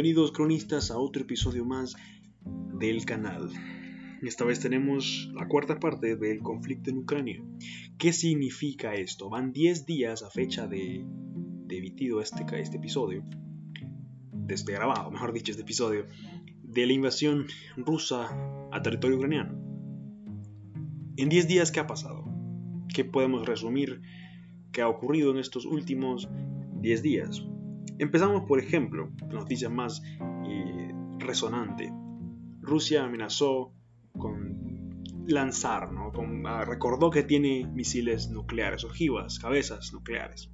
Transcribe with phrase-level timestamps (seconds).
[0.00, 1.96] Bienvenidos cronistas a otro episodio más
[2.44, 3.50] del canal.
[4.22, 7.42] Esta vez tenemos la cuarta parte del conflicto en Ucrania.
[7.98, 9.28] ¿Qué significa esto?
[9.28, 13.24] Van 10 días a fecha de, de emitido este, este episodio,
[14.32, 16.06] desde grabado, mejor dicho, este episodio,
[16.62, 18.28] de la invasión rusa
[18.70, 19.58] a territorio ucraniano.
[21.16, 22.24] En 10 días, ¿qué ha pasado?
[22.94, 24.00] ¿Qué podemos resumir
[24.70, 26.28] que ha ocurrido en estos últimos
[26.82, 27.47] 10 días?
[27.98, 30.02] Empezamos, por ejemplo, noticia más
[30.46, 31.92] eh, resonante.
[32.60, 33.72] Rusia amenazó
[34.12, 36.12] con lanzar, ¿no?
[36.46, 40.50] Ah, recordó que tiene misiles nucleares, ojivas, cabezas nucleares.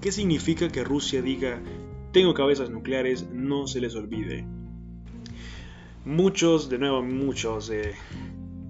[0.00, 1.60] ¿Qué significa que Rusia diga,
[2.12, 4.46] tengo cabezas nucleares, no se les olvide?
[6.04, 7.94] Muchos, de nuevo, muchos eh,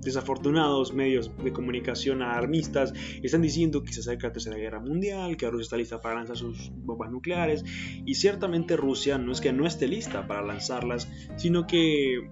[0.07, 5.51] desafortunados medios de comunicación alarmistas están diciendo que se acerca la Tercera Guerra Mundial, que
[5.51, 7.65] Rusia está lista para lanzar sus bombas nucleares,
[8.05, 12.31] y ciertamente Rusia no es que no esté lista para lanzarlas, sino que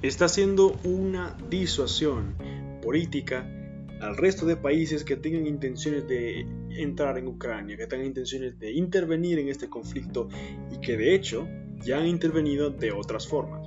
[0.00, 2.36] está haciendo una disuasión
[2.80, 3.46] política
[4.00, 8.72] al resto de países que tengan intenciones de entrar en Ucrania, que tengan intenciones de
[8.72, 10.28] intervenir en este conflicto
[10.72, 11.48] y que de hecho
[11.84, 13.57] ya han intervenido de otras formas.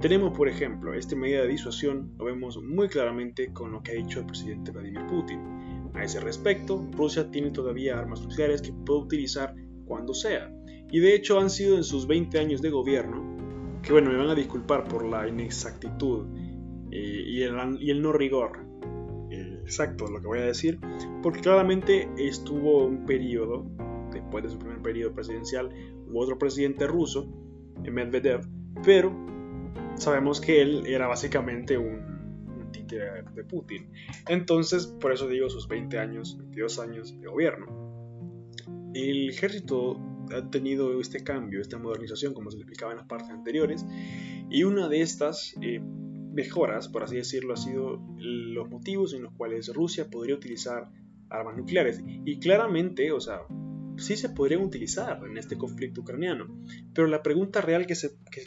[0.00, 3.94] Tenemos, por ejemplo, esta medida de disuasión, lo vemos muy claramente con lo que ha
[3.94, 5.40] dicho el presidente Vladimir Putin.
[5.94, 10.54] A ese respecto, Rusia tiene todavía armas nucleares que puede utilizar cuando sea.
[10.92, 13.36] Y de hecho han sido en sus 20 años de gobierno,
[13.82, 16.26] que bueno, me van a disculpar por la inexactitud
[16.92, 18.60] eh, y, el, no rigor
[19.30, 20.78] eh, exacto lo que voy a decir,
[21.24, 23.66] porque claramente estuvo un periodo,
[24.12, 25.70] después de su primer periodo presidencial,
[26.06, 27.28] hubo otro presidente ruso,
[27.82, 28.42] Medvedev,
[28.84, 29.12] pero
[29.98, 32.18] sabemos que él era básicamente un,
[32.72, 33.90] títere de Putin.
[34.28, 37.66] Entonces, por eso digo sus 20 años, 22 años de gobierno.
[38.94, 39.98] El ejército
[40.34, 43.86] ha tenido este cambio, esta modernización, como se explicaba en las partes anteriores,
[44.50, 49.32] y una de estas eh, mejoras, por así decirlo, ha sido los motivos en los
[49.32, 50.90] cuales Rusia podría utilizar
[51.30, 52.02] armas nucleares.
[52.04, 53.40] Y claramente, o sea,
[53.98, 56.46] sí se podrían utilizar en este conflicto ucraniano.
[56.94, 57.94] Pero la pregunta real que,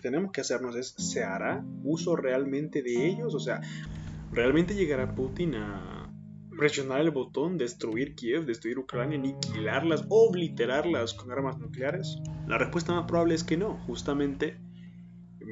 [0.01, 3.35] tenemos que hacernos es, ¿se hará uso realmente de ellos?
[3.35, 3.61] O sea,
[4.31, 6.13] ¿realmente llegará Putin a
[6.57, 12.17] presionar el botón, destruir Kiev, destruir Ucrania, aniquilarlas, obliterarlas con armas nucleares?
[12.47, 13.77] La respuesta más probable es que no.
[13.85, 14.57] Justamente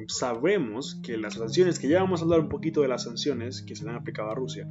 [0.08, 3.76] sabemos que las sanciones, que ya vamos a hablar un poquito de las sanciones que
[3.76, 4.68] se le han aplicado a Rusia,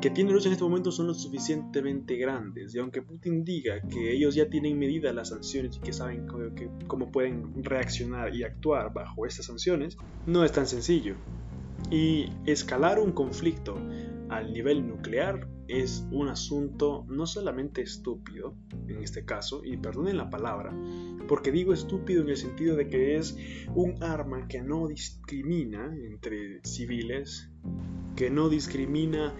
[0.00, 4.12] que tiene Rusia en este momento son lo suficientemente grandes y aunque Putin diga que
[4.12, 6.26] ellos ya tienen medidas las sanciones y que saben
[6.86, 9.96] cómo pueden reaccionar y actuar bajo estas sanciones,
[10.26, 11.14] no es tan sencillo.
[11.90, 13.76] Y escalar un conflicto
[14.28, 18.54] al nivel nuclear es un asunto no solamente estúpido,
[18.88, 20.72] en este caso, y perdonen la palabra,
[21.26, 23.36] porque digo estúpido en el sentido de que es
[23.74, 27.50] un arma que no discrimina entre civiles,
[28.16, 29.34] que no discrimina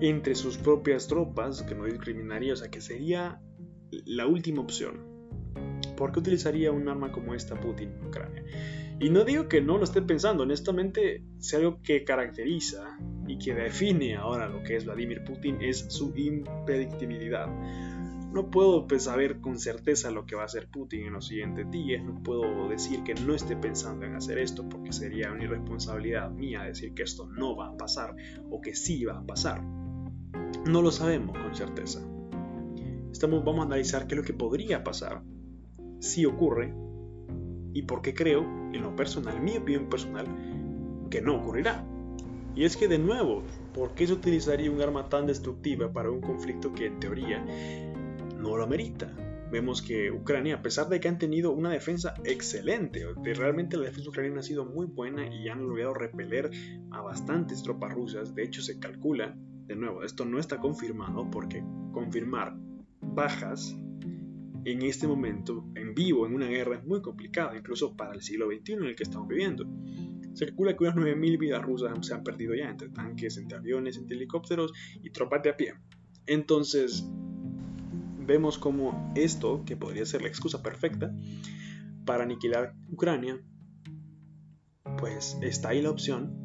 [0.00, 3.40] entre sus propias tropas, que no discriminaría, o sea, que sería
[4.06, 5.14] la última opción.
[5.96, 8.44] ¿Por qué utilizaría un arma como esta Putin en Ucrania?
[9.00, 12.96] Y no digo que no lo esté pensando, honestamente, si algo que caracteriza
[13.26, 17.48] y que define ahora lo que es Vladimir Putin es su impredictibilidad.
[18.34, 21.70] No puedo pues, saber con certeza lo que va a hacer Putin en los siguientes
[21.70, 26.32] días, no puedo decir que no esté pensando en hacer esto porque sería una irresponsabilidad
[26.32, 28.16] mía decir que esto no va a pasar
[28.50, 29.62] o que sí va a pasar.
[30.66, 32.00] No lo sabemos con certeza.
[33.12, 35.22] Estamos, vamos a analizar qué es lo que podría pasar
[36.00, 36.74] si ocurre
[37.72, 38.40] y por qué creo,
[38.72, 40.26] en lo personal, mi opinión personal,
[41.08, 41.86] que no ocurrirá.
[42.56, 46.20] Y es que de nuevo, ¿por qué se utilizaría un arma tan destructiva para un
[46.20, 47.44] conflicto que en teoría
[48.44, 49.10] no lo amerita?
[49.50, 54.10] Vemos que Ucrania, a pesar de que han tenido una defensa excelente, realmente la defensa
[54.10, 56.50] ucraniana ha sido muy buena y han logrado repeler
[56.90, 59.34] a bastantes tropas rusas, de hecho se calcula
[59.66, 62.54] de nuevo, esto no está confirmado porque confirmar
[63.00, 63.74] bajas
[64.66, 68.48] en este momento, en vivo, en una guerra, es muy complicado, incluso para el siglo
[68.48, 69.66] XXI en el que estamos viviendo.
[70.34, 73.96] Se calcula que unas 9.000 vidas rusas se han perdido ya entre tanques, entre aviones,
[73.96, 75.74] entre helicópteros y tropas de a pie.
[76.26, 77.06] Entonces,
[78.26, 81.14] vemos como esto, que podría ser la excusa perfecta
[82.04, 83.40] para aniquilar Ucrania,
[84.98, 86.44] pues está ahí la opción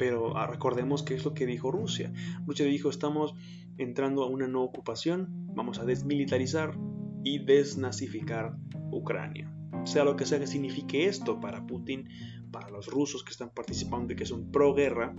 [0.00, 2.10] pero ah, recordemos qué es lo que dijo Rusia.
[2.46, 3.34] Rusia dijo, estamos
[3.76, 6.74] entrando a una nueva ocupación, vamos a desmilitarizar
[7.22, 8.56] y desnazificar
[8.90, 9.54] Ucrania.
[9.84, 12.08] Sea lo que sea que signifique esto para Putin,
[12.50, 15.14] para los rusos que están participando y que son pro guerra,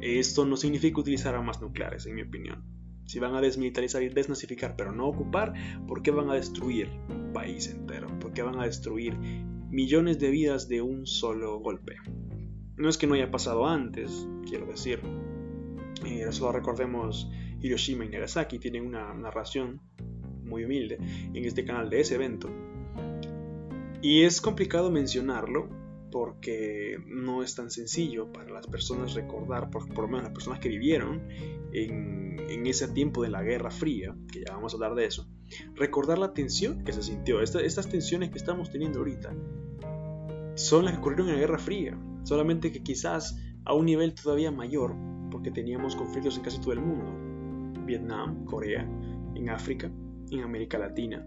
[0.00, 2.79] esto no significa utilizar armas nucleares, en mi opinión.
[3.06, 5.52] Si van a desmilitarizar y desnazificar, pero no ocupar,
[5.86, 8.06] ¿por qué van a destruir un país entero?
[8.18, 11.96] ¿Por qué van a destruir millones de vidas de un solo golpe?
[12.76, 15.00] No es que no haya pasado antes, quiero decir.
[16.06, 17.30] Eh, solo recordemos
[17.60, 19.80] Hiroshima y Nagasaki tienen una narración
[20.44, 20.98] muy humilde
[21.34, 22.48] en este canal de ese evento.
[24.02, 25.68] Y es complicado mencionarlo
[26.10, 30.68] porque no es tan sencillo para las personas recordar, por, lo menos las personas que
[30.68, 31.22] vivieron
[31.72, 35.26] en, ese tiempo de la Guerra Fría, que ya vamos a hablar de eso,
[35.74, 37.40] recordar la tensión que se sintió.
[37.40, 39.34] estas tensiones que estamos teniendo ahorita
[40.54, 44.50] son las que ocurrieron en la Guerra Fría, solamente que quizás a un nivel todavía
[44.50, 44.94] mayor,
[45.30, 47.84] porque teníamos conflictos en casi todo el mundo.
[47.86, 48.86] Vietnam, Corea,
[49.34, 49.90] en África,
[50.30, 51.26] en América Latina.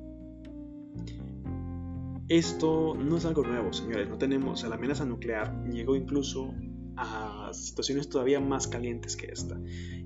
[2.30, 4.10] Esto no es algo nuevo, señores.
[4.10, 6.54] No tenemos, la amenaza nuclear llegó incluso
[6.96, 9.60] a situaciones todavía más calientes que esta.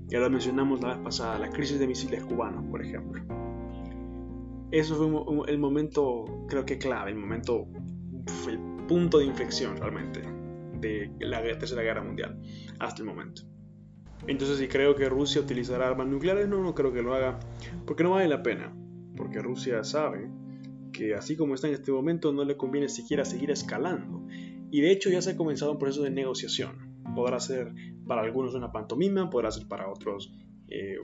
[0.06, 3.22] Ya lo mencionamos la vez pasada, la crisis de misiles cubanos, por ejemplo.
[4.70, 7.68] Eso fue el momento, creo que clave, el momento,
[8.48, 10.22] el punto de inflexión realmente
[10.80, 12.40] de la Tercera Guerra Mundial
[12.78, 13.42] hasta el momento.
[14.26, 17.38] Entonces, si creo que Rusia utilizará armas nucleares, no, no creo que lo haga,
[17.86, 18.74] porque no vale la pena,
[19.16, 20.28] porque Rusia sabe
[20.98, 24.26] que así como está en este momento no le conviene siquiera seguir escalando.
[24.72, 27.04] Y de hecho ya se ha comenzado un proceso de negociación.
[27.14, 27.72] Podrá ser
[28.04, 30.34] para algunos una pantomima, podrá ser para otros,
[30.68, 30.96] eh,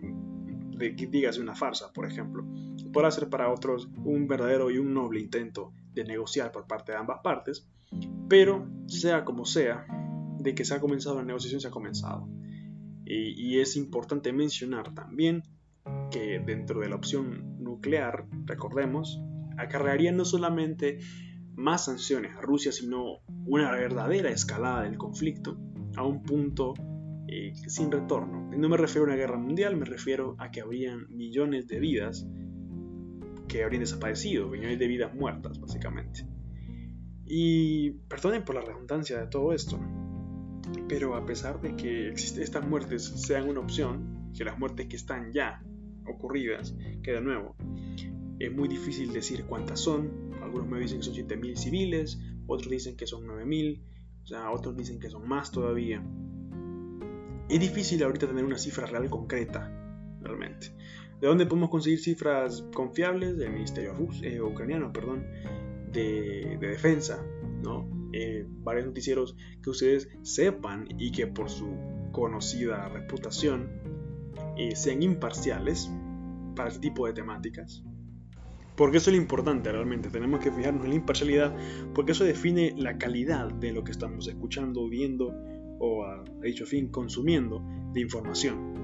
[1.40, 2.44] una farsa, por ejemplo.
[2.92, 6.98] Podrá ser para otros un verdadero y un noble intento de negociar por parte de
[6.98, 7.64] ambas partes.
[8.28, 9.86] Pero sea como sea,
[10.40, 12.28] de que se ha comenzado la negociación, se ha comenzado.
[13.06, 15.42] y es importante mencionar también
[16.10, 19.20] que dentro de la opción nuclear, recordemos,
[19.56, 20.98] acarrearía no solamente
[21.54, 25.56] más sanciones a Rusia, sino una verdadera escalada del conflicto
[25.96, 26.74] a un punto
[27.28, 28.50] eh, sin retorno.
[28.56, 32.26] No me refiero a una guerra mundial, me refiero a que habrían millones de vidas
[33.48, 36.26] que habrían desaparecido, millones de vidas muertas, básicamente.
[37.26, 39.78] Y perdonen por la redundancia de todo esto,
[40.88, 45.32] pero a pesar de que estas muertes sean una opción, que las muertes que están
[45.32, 45.62] ya
[46.06, 47.56] ocurridas, que de nuevo,
[48.38, 50.32] es muy difícil decir cuántas son.
[50.42, 53.82] Algunos me dicen que son 7.000 civiles, otros dicen que son 9.000,
[54.22, 56.02] o sea, otros dicen que son más todavía.
[57.48, 59.70] Es difícil ahorita tener una cifra real concreta,
[60.20, 60.74] realmente.
[61.20, 63.36] ¿De dónde podemos conseguir cifras confiables?
[63.36, 65.26] Del Ministerio eh, Ucraniano, perdón,
[65.92, 67.24] de, defensa,
[67.62, 67.88] ¿no?
[68.12, 71.68] Eh, varios noticieros que ustedes sepan y que por su
[72.12, 73.70] conocida reputación
[74.56, 75.90] eh, sean imparciales
[76.54, 77.82] para este tipo de temáticas.
[78.76, 81.54] Porque eso es lo importante realmente, tenemos que fijarnos en la imparcialidad,
[81.94, 85.32] porque eso define la calidad de lo que estamos escuchando, viendo
[85.78, 87.62] o, a dicho fin, consumiendo
[87.92, 88.74] de información.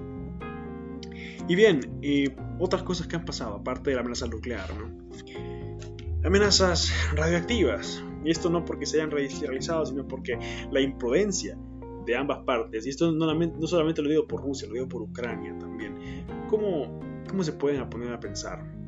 [1.49, 5.01] Y bien, eh, otras cosas que han pasado, aparte de la amenaza nuclear, ¿no?
[6.23, 10.39] Amenazas radioactivas, y esto no porque se hayan realizado, sino porque
[10.71, 11.59] la imprudencia
[12.07, 15.03] de ambas partes, y esto no, no solamente lo digo por Rusia, lo digo por
[15.03, 15.95] Ucrania también,
[16.49, 18.80] ¿cómo, cómo se pueden poner a pensar?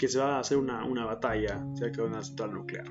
[0.00, 2.90] Que se va a hacer una, una batalla cerca de una central nuclear.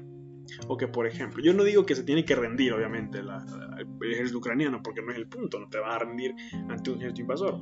[0.68, 4.38] O que, por ejemplo, yo no digo que se tiene que rendir, obviamente, el ejército
[4.38, 6.36] ucraniano, porque no es el punto, no te vas a rendir
[6.70, 7.62] ante un ejército invasor.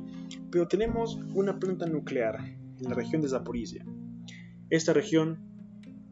[0.50, 3.86] Pero tenemos una planta nuclear en la región de Zaporizhia.
[4.68, 5.38] Esta región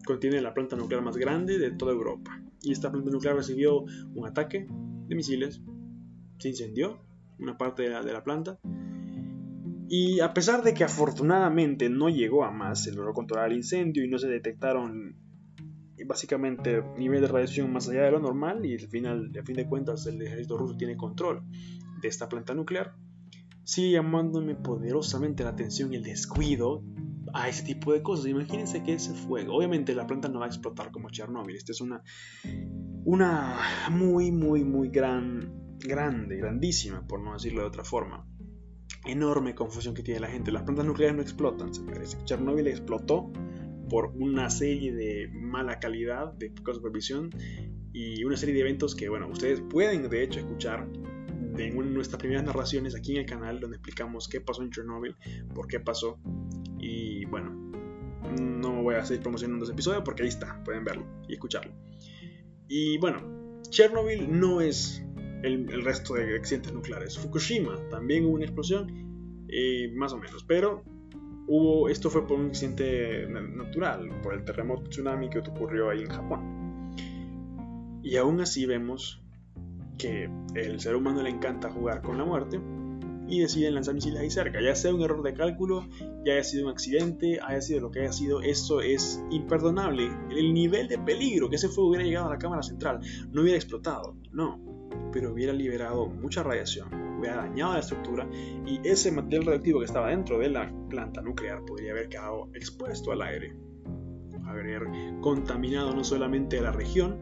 [0.06, 2.40] contiene la planta nuclear más grande de toda Europa.
[2.62, 4.66] Y esta planta nuclear recibió un ataque
[5.08, 5.60] de misiles,
[6.38, 7.04] se incendió
[7.38, 8.58] una parte de la, de la planta
[9.88, 14.04] y a pesar de que afortunadamente no llegó a más, se logró controlar el incendio
[14.04, 15.16] y no se detectaron
[16.06, 19.66] básicamente niveles de radiación más allá de lo normal y al final, a fin de
[19.66, 21.42] cuentas el ejército ruso tiene control
[22.00, 22.94] de esta planta nuclear,
[23.64, 26.82] sigue llamándome poderosamente la atención y el descuido
[27.32, 28.26] a ese tipo de cosas.
[28.26, 31.80] Imagínense que ese fuego, obviamente la planta no va a explotar como Chernobyl, esta es
[31.80, 32.02] una,
[33.04, 33.58] una
[33.90, 38.26] muy, muy, muy gran, grande, grandísima, por no decirlo de otra forma
[39.04, 40.50] enorme confusión que tiene la gente.
[40.52, 42.16] Las plantas nucleares no explotan, señores.
[42.24, 43.30] Chernobyl explotó
[43.88, 47.30] por una serie de mala calidad, de poca supervisión
[47.92, 50.88] y una serie de eventos que, bueno, ustedes pueden de hecho escuchar
[51.56, 54.70] en una de nuestras primeras narraciones aquí en el canal donde explicamos qué pasó en
[54.70, 55.16] Chernobyl,
[55.54, 56.18] por qué pasó
[56.78, 57.72] y bueno,
[58.40, 61.72] no voy a seguir promocionando ese episodio porque ahí está, pueden verlo y escucharlo.
[62.68, 65.02] Y bueno, Chernobyl no es
[65.42, 67.18] el, resto de accidentes nucleares.
[67.18, 70.82] Fukushima también hubo una explosión, eh, más o menos, pero
[71.46, 76.10] hubo, esto fue por un accidente natural, por el terremoto tsunami que ocurrió ahí en
[76.10, 76.94] Japón.
[78.02, 79.22] Y aún así vemos
[79.98, 82.60] que el ser humano le encanta jugar con la muerte
[83.28, 84.60] y deciden lanzar misiles ahí cerca.
[84.60, 85.86] Ya sea un error de cálculo,
[86.24, 90.10] ya haya sido un accidente, haya sido lo que haya sido, eso es imperdonable.
[90.30, 93.00] El nivel de peligro que ese fuego hubiera llegado a la cámara central
[93.32, 94.60] no hubiera explotado, no,
[95.16, 98.28] pero hubiera liberado mucha radiación, hubiera dañado la estructura
[98.66, 103.12] y ese material radioactivo que estaba dentro de la planta nuclear podría haber quedado expuesto
[103.12, 103.56] al aire,
[104.46, 104.86] haber
[105.22, 107.16] contaminado no solamente la región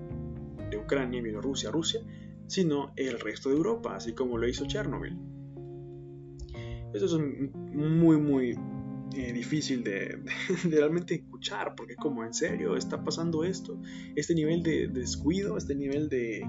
[0.72, 2.00] de Ucrania, Bielorrusia, Rusia,
[2.48, 5.16] sino el resto de Europa, así como lo hizo Chernobyl.
[6.92, 7.12] Eso es
[7.46, 8.58] muy, muy
[9.14, 10.18] eh, difícil de,
[10.64, 13.80] realmente escuchar, porque como en serio está pasando esto,
[14.16, 16.44] este nivel de, descuido, este nivel de,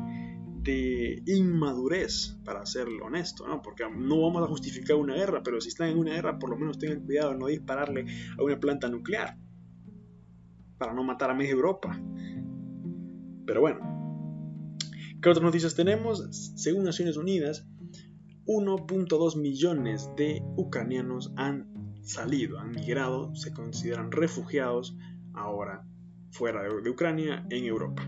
[0.66, 3.62] de inmadurez, para serlo honesto, ¿no?
[3.62, 6.58] Porque no vamos a justificar una guerra, pero si están en una guerra, por lo
[6.58, 8.06] menos tengan cuidado de no dispararle
[8.38, 9.38] a una planta nuclear,
[10.80, 12.02] para no matar a media Europa.
[13.46, 13.80] Pero bueno,
[15.22, 16.54] ¿qué otras noticias tenemos?
[16.56, 17.68] Según Naciones Unidas,
[18.48, 21.68] 1.2 millones de ucranianos han
[22.02, 24.98] salido, han migrado, se consideran refugiados
[25.34, 25.88] ahora
[26.32, 28.04] fuera de, Ucrania en Europa.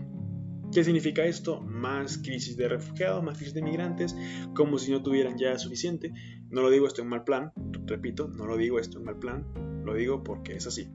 [0.72, 1.60] ¿Qué significa esto?
[1.62, 4.14] Más crisis de refugiados, más crisis de migrantes,
[4.54, 6.12] como si no tuvieran ya suficiente.
[6.50, 7.52] No lo digo esto en mal plan,
[7.86, 9.46] repito, no lo digo esto en mal plan,
[9.84, 10.88] lo digo porque es así.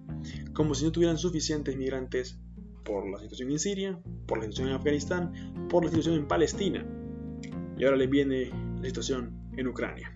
[0.53, 2.39] Como si no tuvieran suficientes migrantes
[2.84, 6.86] por la situación en Siria, por la situación en Afganistán, por la situación en Palestina.
[7.77, 8.51] Y ahora le viene
[8.84, 10.15] situación en Ucrania.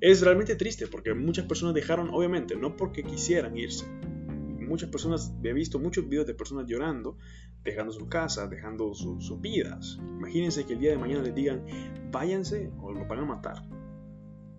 [0.00, 3.86] Es realmente triste porque muchas personas dejaron, obviamente, no porque quisieran irse.
[3.86, 7.18] Muchas personas, he visto muchos videos de personas llorando,
[7.64, 9.98] dejando su casa, dejando sus vidas.
[10.00, 11.64] Imagínense que el día de mañana les digan,
[12.10, 13.62] váyanse o los van a matar.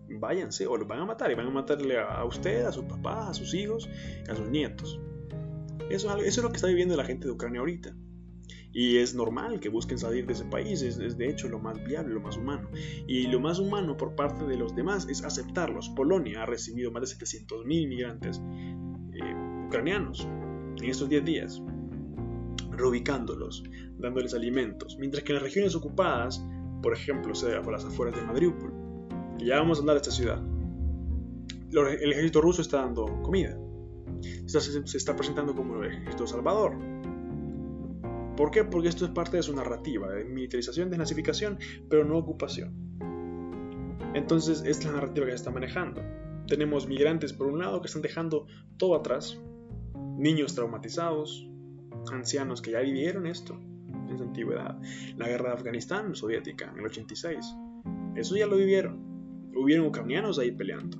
[0.10, 3.30] Váyanse o los van a matar y van a matarle a, usted, a sus papás,
[3.30, 3.90] a sus hijos,
[4.30, 5.00] a sus nietos.
[5.90, 7.96] Eso, es lo que está viviendo la gente de Ucrania ahorita.
[8.74, 12.14] Y es normal que busquen salir de ese país, es, de hecho lo más viable,
[12.14, 12.70] lo más humano.
[13.08, 15.90] Y lo más humano por parte de los demás es aceptarlos.
[15.90, 18.42] Polonia ha recibido más de 700.000 inmigrantes
[19.14, 20.26] eh, ucranianos
[20.82, 21.62] en estos 10 días,
[22.82, 23.64] reubicándolos,
[23.98, 24.98] dándoles alimentos.
[25.00, 26.44] Mientras que en las regiones ocupadas,
[26.82, 28.74] por ejemplo, sea por las afueras de Mariupol,
[29.38, 30.42] ya vamos a hablar de esta ciudad,
[31.72, 33.58] el ejército ruso está dando comida.
[34.46, 36.76] Se está presentando como el ejército salvador
[38.42, 38.64] ¿Por qué?
[38.64, 41.60] Porque esto es parte de su narrativa, de militarización, desnazificación,
[41.90, 42.74] pero no ocupación.
[44.14, 46.02] Entonces es la narrativa que se está manejando.
[46.48, 48.48] Tenemos migrantes por un lado que están dejando
[48.78, 49.40] todo atrás,
[50.18, 51.48] niños traumatizados,
[52.12, 53.60] ancianos que ya vivieron esto
[54.10, 54.80] en su antigüedad.
[55.18, 57.56] La guerra de Afganistán soviética en el 86.
[58.16, 59.52] Eso ya lo vivieron.
[59.56, 60.98] Hubieron ucranianos ahí peleando.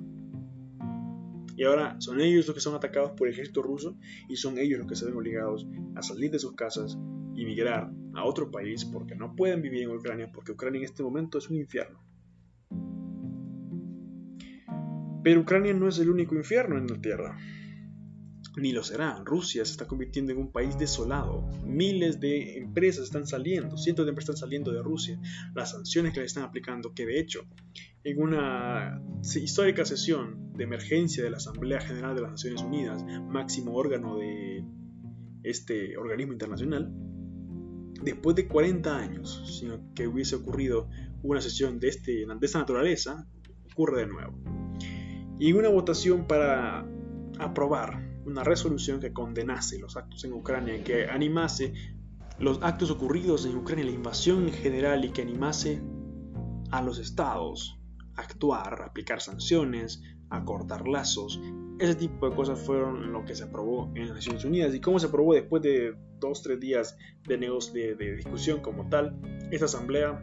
[1.56, 3.96] Y ahora son ellos los que son atacados por el ejército ruso
[4.28, 6.98] y son ellos los que se ven obligados a salir de sus casas
[7.36, 11.38] emigrar a otro país porque no pueden vivir en Ucrania, porque Ucrania en este momento
[11.38, 11.98] es un infierno.
[15.22, 17.38] Pero Ucrania no es el único infierno en la Tierra.
[18.56, 19.22] Ni lo será.
[19.24, 21.48] Rusia se está convirtiendo en un país desolado.
[21.64, 25.18] Miles de empresas están saliendo, cientos de empresas están saliendo de Rusia.
[25.54, 27.46] Las sanciones que le están aplicando, que de hecho,
[28.04, 33.74] en una histórica sesión de emergencia de la Asamblea General de las Naciones Unidas, máximo
[33.74, 34.64] órgano de
[35.42, 36.92] este organismo internacional,
[38.02, 40.88] después de 40 años, sino que hubiese ocurrido
[41.22, 43.26] una sesión de, este, de esta naturaleza,
[43.72, 44.38] ocurre de nuevo.
[45.38, 46.86] Y una votación para
[47.38, 51.74] aprobar una resolución que condenase los actos en Ucrania, que animase
[52.38, 55.82] los actos ocurridos en Ucrania, la invasión en general y que animase
[56.70, 57.78] a los estados
[58.16, 61.40] a actuar, a aplicar sanciones, a cortar lazos.
[61.78, 64.74] Ese tipo de cosas fueron lo que se aprobó en las Naciones Unidas.
[64.74, 69.18] ¿Y cómo se aprobó después de dos, tres días de, de, de discusión como tal?
[69.50, 70.20] Esta asamblea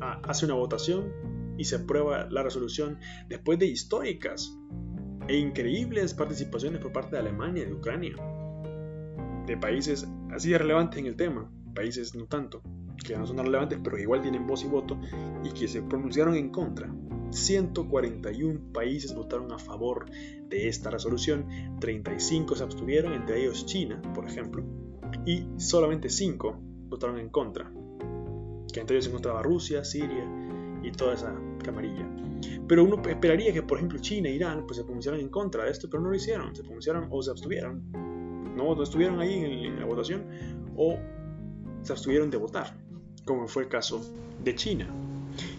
[0.00, 1.12] ah, hace una votación
[1.56, 4.56] y se aprueba la resolución después de históricas
[5.28, 8.16] e increíbles participaciones por parte de Alemania y de Ucrania.
[9.46, 12.62] De países así de relevantes en el tema, países no tanto,
[13.04, 14.98] que no son relevantes, pero igual tienen voz y voto
[15.42, 16.92] y que se pronunciaron en contra.
[17.30, 20.06] 141 países votaron a favor
[20.48, 21.46] de esta resolución,
[21.80, 24.62] 35 se abstuvieron, entre ellos China, por ejemplo,
[25.26, 26.56] y solamente 5
[26.88, 27.72] votaron en contra,
[28.72, 30.24] que entre ellos se encontraba Rusia, Siria
[30.82, 32.08] y toda esa camarilla.
[32.66, 35.70] Pero uno esperaría que, por ejemplo, China e Irán pues, se pronunciaran en contra de
[35.70, 37.90] esto, pero no lo hicieron, se pronunciaron o se abstuvieron.
[38.56, 40.26] No, no estuvieron ahí en la votación
[40.76, 40.98] o
[41.82, 42.76] se abstuvieron de votar,
[43.24, 44.00] como fue el caso
[44.42, 44.88] de China.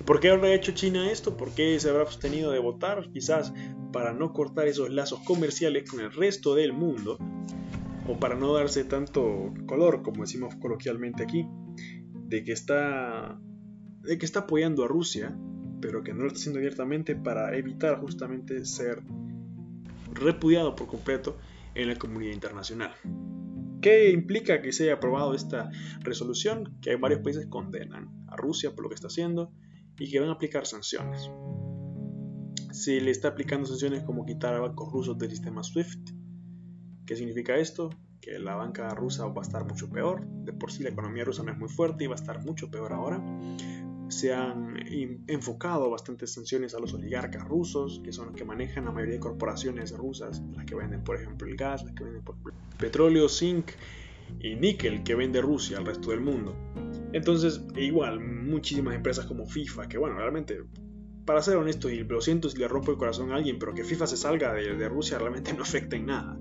[0.05, 1.35] ¿Por qué habrá hecho China esto?
[1.35, 3.09] ¿Por qué se habrá abstenido de votar?
[3.11, 3.53] Quizás
[3.91, 7.17] para no cortar esos lazos comerciales con el resto del mundo
[8.07, 11.47] o para no darse tanto color, como decimos coloquialmente aquí,
[12.13, 13.39] de que está,
[14.01, 15.37] de que está apoyando a Rusia
[15.81, 19.01] pero que no lo está haciendo abiertamente para evitar justamente ser
[20.13, 21.37] repudiado por completo
[21.73, 22.91] en la comunidad internacional.
[23.81, 26.77] ¿Qué implica que se haya aprobado esta resolución?
[26.81, 29.51] Que varios países condenan a Rusia por lo que está haciendo
[29.99, 31.29] y que van a aplicar sanciones.
[32.71, 36.09] Se le está aplicando sanciones como quitar a bancos rusos del sistema SWIFT.
[37.05, 37.91] ¿Qué significa esto?
[38.21, 40.25] Que la banca rusa va a estar mucho peor.
[40.27, 42.71] De por sí la economía rusa no es muy fuerte y va a estar mucho
[42.71, 43.21] peor ahora
[44.07, 44.75] se han
[45.27, 49.19] enfocado bastantes sanciones a los oligarcas rusos, que son los que manejan la mayoría de
[49.19, 52.23] corporaciones rusas, las que venden, por ejemplo, el gas, las que venden
[52.77, 53.71] petróleo, zinc
[54.39, 56.55] y níquel que vende Rusia al resto del mundo.
[57.13, 60.63] Entonces, igual, muchísimas empresas como FIFA, que bueno, realmente,
[61.25, 63.83] para ser honesto, y lo siento si le rompo el corazón a alguien, pero que
[63.83, 66.37] FIFA se salga de, de Rusia realmente no afecta en nada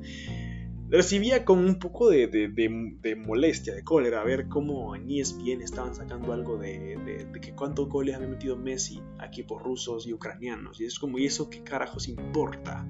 [0.88, 6.33] recibía con un poco de, molestia, de cólera, a ver cómo en ESPN estaban sacando
[6.33, 10.81] algo de, que cuántos goles había metido Messi a equipos rusos y ucranianos.
[10.81, 12.87] Y es como, ¿y eso qué carajos importa?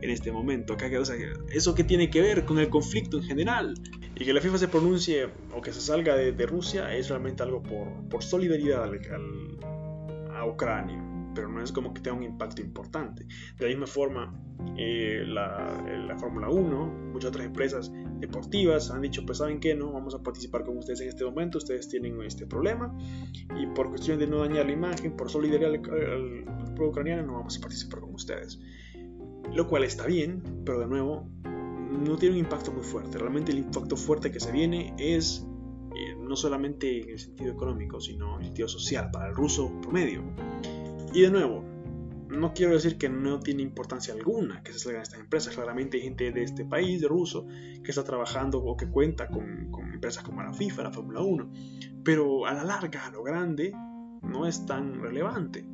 [0.00, 0.74] en este momento.
[0.74, 1.16] O sea,
[1.50, 3.74] ¿Eso qué tiene que ver con el conflicto en general?
[4.14, 7.64] Y que la FIFA se pronuncie o que se salga de, Rusia es realmente algo
[8.08, 11.07] por, solidaridad a Ucrania
[11.38, 13.24] pero no es como que tenga un impacto importante.
[13.56, 14.42] De la misma forma,
[14.76, 19.92] eh, la, la Fórmula 1, muchas otras empresas deportivas han dicho, pues saben que no,
[19.92, 22.92] vamos a participar con ustedes en este momento, ustedes tienen este problema
[23.56, 25.80] y por cuestión de no dañar la imagen, por solidaridad al,
[26.74, 28.58] pueblo ucraniano, no vamos a participar con ustedes.
[29.54, 33.16] Lo cual está bien, pero de nuevo, no tiene un impacto muy fuerte.
[33.16, 35.46] Realmente el impacto fuerte que se viene es
[35.94, 39.72] eh, no solamente en el sentido económico, sino en el sentido social, para el ruso
[39.80, 40.24] promedio.
[41.12, 41.64] Y de nuevo,
[42.28, 45.54] no quiero decir que no tiene importancia alguna que se salgan estas empresas.
[45.54, 47.46] Claramente hay gente de este país, de ruso,
[47.82, 51.52] que está trabajando o que cuenta con, empresas como la FIFA, la Fórmula 1.
[52.04, 53.72] Pero a la larga, a lo grande,
[54.22, 55.66] no es tan relevante.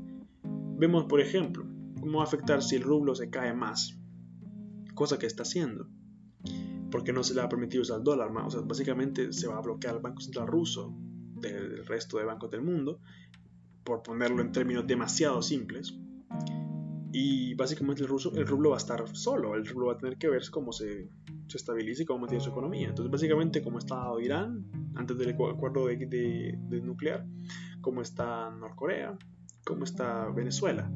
[0.77, 1.67] Vemos, por ejemplo,
[1.99, 3.99] cómo va a afectar si el rublo se cae más.
[4.95, 5.89] Cosa que está haciendo.
[6.93, 8.47] Porque no se le ha permitido usar el dólar más.
[8.47, 10.95] O sea, básicamente se va a bloquear el Banco Central ruso
[11.41, 13.01] del resto de bancos del mundo
[13.85, 15.95] por ponerlo en términos demasiado simples.
[17.13, 20.19] Y básicamente el, ruso, el rublo va a estar solo, el rublo va a tener
[20.19, 21.09] que ver cómo se,
[21.47, 22.89] se estabiliza y cómo tiene su economía.
[22.89, 24.65] Entonces, básicamente, como está Irán
[24.97, 25.97] antes del acuerdo de,
[26.59, 27.25] de, nuclear,
[27.81, 29.17] cómo está Norcorea,
[29.65, 30.91] cómo está Venezuela.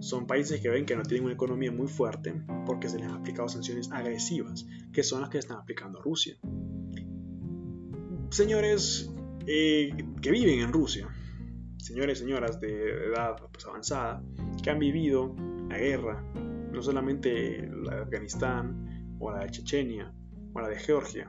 [0.00, 3.14] Son países que ven que no tienen una economía muy fuerte porque se les han
[3.14, 6.36] aplicado sanciones agresivas, que son las que están aplicando a Rusia.
[8.30, 9.10] Señores
[9.46, 9.90] eh,
[10.22, 11.08] que viven en Rusia,
[11.84, 14.22] señores y señoras de edad pues, avanzada
[14.62, 15.36] que han vivido
[15.68, 16.24] la guerra,
[16.72, 20.10] no solamente la de Afganistán o la de Chechenia
[20.54, 21.28] o la de Georgia,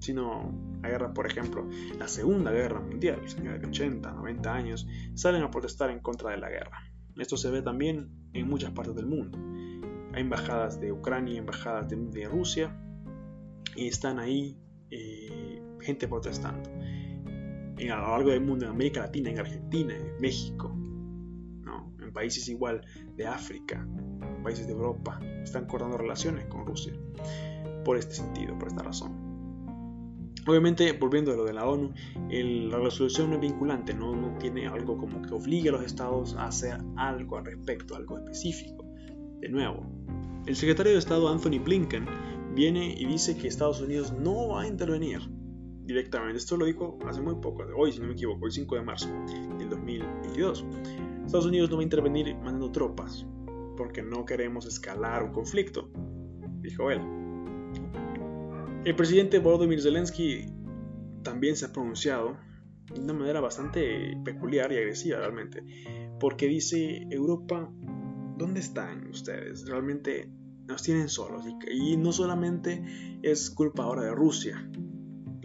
[0.00, 0.52] sino
[0.82, 5.50] la guerra, por ejemplo, la Segunda Guerra Mundial, señores de 80, 90 años, salen a
[5.52, 6.82] protestar en contra de la guerra.
[7.16, 9.38] Esto se ve también en muchas partes del mundo.
[10.12, 12.76] Hay embajadas de Ucrania, embajadas de, Rusia,
[13.76, 14.58] y están ahí
[14.90, 16.73] eh, gente protestando
[17.78, 20.74] en, a lo largo del mundo, en América Latina, en Argentina, en México,
[21.62, 21.92] ¿no?
[22.00, 22.82] en países igual
[23.16, 23.86] de África,
[24.42, 26.92] países de Europa, están cortando relaciones con Rusia
[27.84, 29.34] por este sentido, por esta razón.
[30.46, 31.94] Obviamente, volviendo a lo de la ONU,
[32.28, 34.14] la resolución no es vinculante, ¿no?
[34.14, 38.18] no tiene algo como que obligue a los estados a hacer algo al respecto, algo
[38.18, 38.84] específico.
[39.40, 39.86] De nuevo,
[40.46, 42.06] el secretario de Estado Anthony Blinken
[42.54, 45.20] viene y dice que Estados Unidos no va a intervenir
[45.84, 46.38] directamente.
[46.38, 49.08] Esto lo dijo hace muy poco, hoy si no me equivoco, el 5 de marzo
[49.58, 50.64] del 2022.
[51.24, 53.26] Estados Unidos no va a intervenir mandando tropas
[53.76, 55.90] porque no queremos escalar un conflicto,
[56.60, 57.00] dijo él.
[58.84, 60.46] El presidente Volodymyr Zelensky
[61.22, 62.36] también se ha pronunciado
[62.92, 65.64] de una manera bastante peculiar y agresiva realmente,
[66.20, 67.70] porque dice Europa,
[68.36, 69.66] ¿dónde están ustedes?
[69.66, 70.30] Realmente
[70.66, 72.82] nos tienen solos y, y no solamente
[73.22, 74.68] es culpa ahora de Rusia,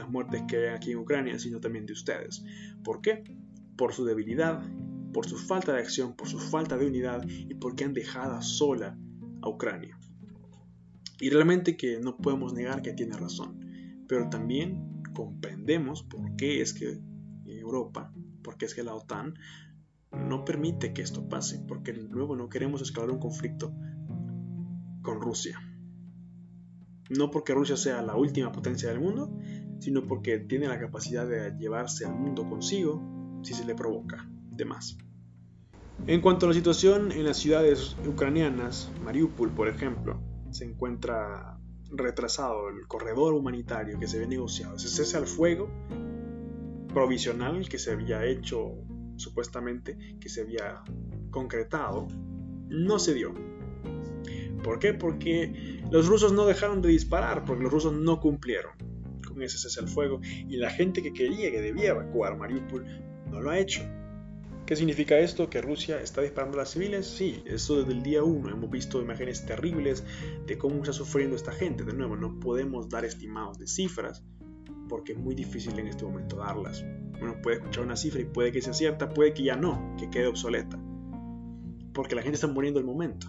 [0.10, 2.44] muertes que hay aquí en Ucrania, sino también de ustedes.
[2.84, 3.24] ¿Por qué?
[3.76, 4.62] Por su debilidad,
[5.14, 8.98] por su falta de acción, por su falta de unidad y porque han dejado sola
[9.42, 9.98] a Ucrania.
[11.20, 16.74] Y realmente que no podemos negar que tiene razón, pero también comprendemos por qué es
[16.74, 17.00] que
[17.46, 19.34] Europa, por qué es que la OTAN
[20.12, 23.74] no permite que esto pase, porque luego no queremos escalar un conflicto
[25.02, 25.60] con Rusia.
[27.10, 29.36] No porque Rusia sea la última potencia del mundo,
[29.80, 33.02] sino porque tiene la capacidad de llevarse al mundo consigo
[33.42, 34.98] si se le provoca de más.
[36.08, 41.58] En cuanto a la situación en las ciudades ucranianas, Mariupol, por ejemplo, se encuentra
[41.92, 45.70] retrasado el corredor humanitario que se había negociado, ese cese al fuego
[46.94, 48.76] provisional que se había hecho
[49.18, 50.82] supuestamente que se había
[51.32, 52.08] concretado,
[52.70, 53.34] no se dio.
[54.64, 54.94] ¿Por qué?
[54.94, 58.89] Porque los rusos no dejaron de disparar, porque los rusos no cumplieron
[59.44, 62.86] ese cese al fuego y la gente que quería, que debía evacuar Mariupol,
[63.32, 63.82] no lo ha hecho.
[64.66, 65.50] ¿Qué significa esto?
[65.50, 67.08] ¿Que Rusia está disparando a las civiles?
[67.08, 70.04] Sí, eso desde el día 1 hemos visto imágenes terribles
[70.46, 71.84] de cómo está sufriendo esta gente.
[71.84, 74.24] De nuevo, no podemos dar estimados de cifras
[74.88, 76.86] porque es muy difícil en este momento darlas.
[77.20, 80.10] Uno puede escuchar una cifra y puede que sea cierta, puede que ya no, que
[80.10, 80.78] quede obsoleta.
[81.94, 83.26] Porque la gente está muriendo el momento.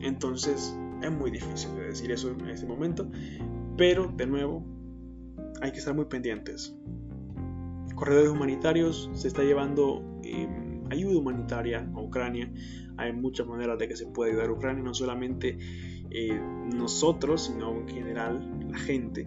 [0.00, 3.08] Entonces es muy difícil de decir eso en este momento.
[3.76, 4.66] Pero de nuevo,
[5.62, 6.76] hay que estar muy pendientes.
[7.94, 12.52] Corredores humanitarios se está llevando em, ayuda humanitaria a Ucrania.
[12.98, 15.56] Hay muchas maneras de que se puede ayudar a Ucrania, no solamente
[16.10, 16.40] eh,
[16.74, 19.24] nosotros, sino en general la gente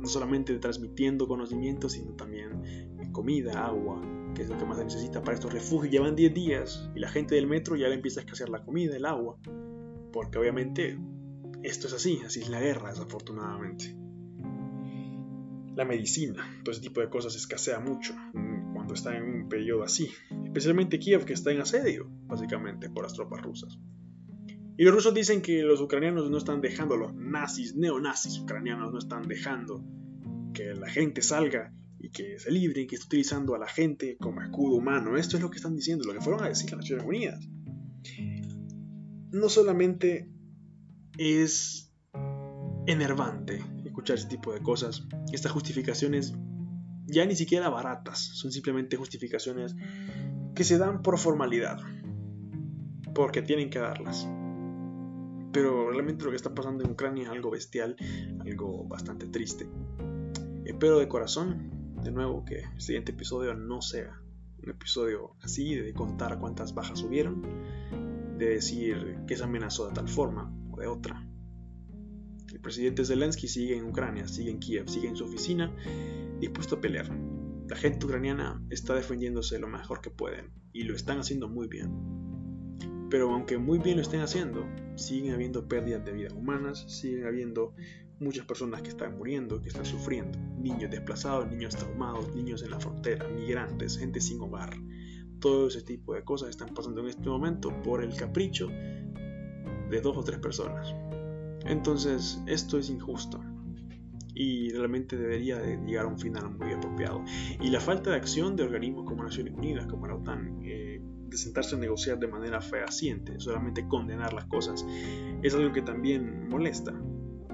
[0.00, 4.00] no solamente transmitiendo conocimiento, sino también comida, agua,
[4.34, 5.92] que es lo que más se necesita para estos refugios.
[5.92, 8.96] Llevan 10 días y la gente del metro ya le empieza a escasear la comida,
[8.96, 9.36] el agua,
[10.12, 10.98] porque obviamente
[11.62, 13.96] esto es así, así es la guerra, desafortunadamente.
[15.80, 18.14] La medicina, todo ese tipo de cosas escasea mucho
[18.74, 20.10] cuando está en un periodo así,
[20.44, 23.78] especialmente Kiev que está en asedio, básicamente, por las tropas rusas.
[24.76, 28.98] Y los rusos dicen que los ucranianos no están dejando, los nazis, neonazis ucranianos no
[28.98, 29.82] están dejando
[30.52, 34.18] que la gente salga y que se libre y que está utilizando a la gente
[34.20, 35.16] como escudo humano.
[35.16, 37.48] Esto es lo que están diciendo, lo que fueron a decir las Naciones Unidas.
[39.32, 40.28] No solamente
[41.16, 41.90] es
[42.86, 46.34] enervante escuchar ese tipo de cosas, estas justificaciones
[47.06, 49.74] ya ni siquiera baratas, son simplemente justificaciones
[50.54, 51.78] que se dan por formalidad,
[53.14, 54.28] porque tienen que darlas.
[55.52, 57.96] Pero realmente lo que está pasando en Ucrania es algo bestial,
[58.40, 59.68] algo bastante triste.
[60.64, 64.20] Espero de corazón, de nuevo, que el siguiente episodio no sea
[64.62, 67.42] un episodio así, de contar cuántas bajas hubieron,
[68.38, 71.26] de decir que se amenazó de tal forma o de otra.
[72.60, 75.74] El presidente Zelensky sigue en Ucrania, sigue en Kiev, sigue en su oficina,
[76.40, 77.10] dispuesto a pelear.
[77.66, 81.90] La gente ucraniana está defendiéndose lo mejor que pueden y lo están haciendo muy bien.
[83.08, 87.74] Pero aunque muy bien lo estén haciendo, siguen habiendo pérdidas de vidas humanas, siguen habiendo
[88.18, 92.78] muchas personas que están muriendo, que están sufriendo, niños desplazados, niños traumados, niños en la
[92.78, 94.76] frontera, migrantes, gente sin hogar.
[95.40, 100.14] Todo ese tipo de cosas están pasando en este momento por el capricho de dos
[100.18, 100.94] o tres personas.
[101.64, 103.40] Entonces, esto es injusto
[104.34, 107.22] y realmente debería de llegar a un final muy apropiado.
[107.60, 111.36] Y la falta de acción de organismos como Naciones Unidas, como la OTAN, eh, de
[111.36, 114.84] sentarse a negociar de manera fehaciente, solamente condenar las cosas,
[115.42, 116.92] es algo que también molesta,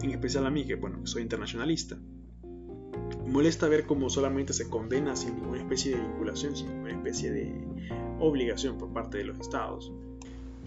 [0.00, 1.98] en especial a mí, que bueno, soy internacionalista.
[3.26, 7.66] Molesta ver cómo solamente se condena sin ninguna especie de vinculación, sin ninguna especie de
[8.20, 9.92] obligación por parte de los estados.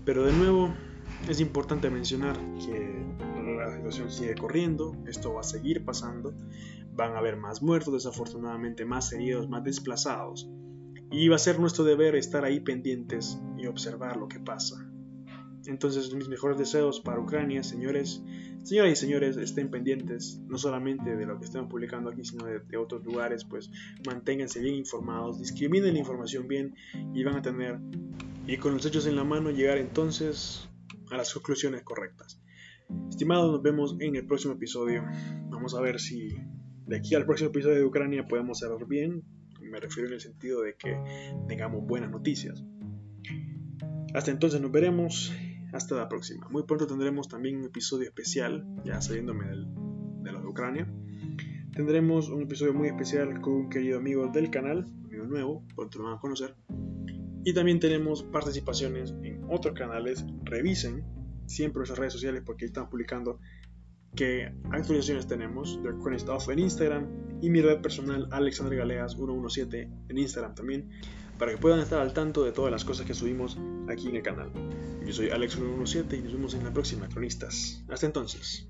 [0.06, 0.74] Pero de nuevo,
[1.28, 3.00] es importante mencionar que
[3.58, 6.34] la situación sigue corriendo, esto va a seguir pasando,
[6.96, 10.50] van a haber más muertos, desafortunadamente más heridos, más desplazados,
[11.12, 14.90] y va a ser nuestro deber estar ahí pendientes y observar lo que pasa.
[15.66, 18.24] Entonces mis mejores deseos para Ucrania, señores,
[18.64, 22.78] señoras y señores, estén pendientes no solamente de lo que estamos publicando aquí, sino de,
[22.78, 23.70] otros lugares, pues
[24.06, 26.76] manténganse bien informados, discriminen la información bien
[27.14, 27.80] y van a tener,
[28.48, 30.70] y con los hechos en la mano, llegar entonces
[31.12, 32.42] a las conclusiones correctas.
[33.10, 35.04] Estimados, nos vemos en el próximo episodio.
[35.50, 36.36] Vamos a ver si
[36.88, 39.24] de aquí al próximo episodio de Ucrania podemos cerrar bien,
[39.70, 41.00] me refiero en el sentido de que
[41.48, 42.64] tengamos buenas noticias.
[44.14, 45.32] Hasta entonces nos veremos.
[45.72, 46.48] Hasta la próxima.
[46.50, 50.92] Muy pronto tendremos también un episodio especial, ya saliéndome de lo de Ucrania.
[51.76, 56.06] Tendremos un episodio muy especial con un querido amigo del canal, amigo nuevo, pronto lo
[56.06, 56.56] van a conocer.
[57.44, 60.26] Y también tenemos participaciones en otros canales.
[60.44, 61.04] Revisen
[61.46, 63.40] siempre nuestras redes sociales porque ahí estamos publicando
[64.16, 65.80] qué actualizaciones tenemos.
[65.84, 67.08] The Chronist en Instagram
[67.42, 70.90] y mi red personal Alexander Galeas 117 en Instagram también
[71.38, 73.58] para que puedan estar al tanto de todas las cosas que subimos
[73.88, 74.52] aquí en el canal.
[75.06, 77.84] Yo soy Alex117 y nos vemos en la próxima, cronistas.
[77.90, 78.68] Hasta entonces.